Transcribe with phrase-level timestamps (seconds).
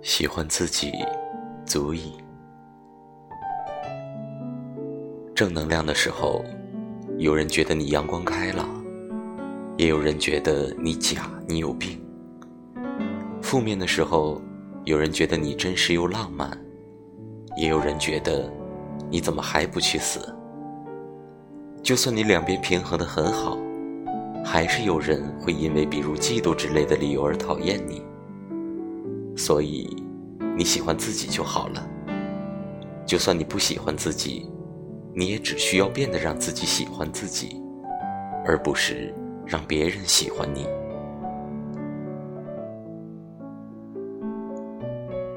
[0.00, 0.92] 喜欢自己，
[1.66, 2.12] 足矣。
[5.34, 6.44] 正能量的时候，
[7.16, 8.68] 有人觉得你阳光开朗，
[9.76, 12.00] 也有人觉得你假，你有病。
[13.42, 14.40] 负面的时候，
[14.84, 16.56] 有人觉得你真实又浪漫，
[17.56, 18.50] 也有人觉得
[19.10, 20.32] 你怎么还不去死？
[21.82, 23.58] 就算你两边平衡的很好，
[24.44, 28.00] 还是有人会因为比如嫉妒之类的理由而讨厌你。
[29.38, 29.88] 所以，
[30.56, 31.88] 你喜欢自己就好了。
[33.06, 34.50] 就算你不喜欢自己，
[35.14, 37.62] 你也只需要变得让自己喜欢自己，
[38.44, 39.14] 而不是
[39.46, 40.66] 让别人喜欢你。